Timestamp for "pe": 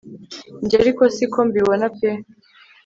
1.97-2.09